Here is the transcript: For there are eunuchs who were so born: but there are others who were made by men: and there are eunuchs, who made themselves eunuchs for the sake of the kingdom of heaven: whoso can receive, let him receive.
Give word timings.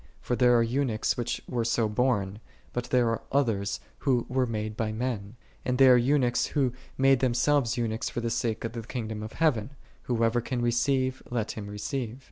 For 0.19 0.35
there 0.35 0.57
are 0.57 0.63
eunuchs 0.63 1.13
who 1.13 1.23
were 1.47 1.63
so 1.63 1.87
born: 1.87 2.39
but 2.73 2.85
there 2.85 3.09
are 3.09 3.21
others 3.31 3.79
who 3.99 4.25
were 4.29 4.47
made 4.47 4.75
by 4.75 4.91
men: 4.91 5.35
and 5.63 5.77
there 5.77 5.93
are 5.93 5.95
eunuchs, 5.95 6.47
who 6.47 6.73
made 6.97 7.19
themselves 7.19 7.77
eunuchs 7.77 8.09
for 8.09 8.19
the 8.19 8.31
sake 8.31 8.63
of 8.63 8.71
the 8.73 8.81
kingdom 8.81 9.21
of 9.21 9.33
heaven: 9.33 9.75
whoso 10.07 10.41
can 10.43 10.59
receive, 10.63 11.21
let 11.29 11.51
him 11.51 11.67
receive. 11.67 12.17